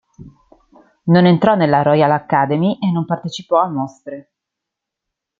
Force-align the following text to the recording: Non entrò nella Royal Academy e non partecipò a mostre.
Non 1.03 1.27
entrò 1.27 1.53
nella 1.53 1.83
Royal 1.83 2.09
Academy 2.09 2.79
e 2.81 2.89
non 2.91 3.05
partecipò 3.05 3.59
a 3.61 3.67
mostre. 3.69 4.31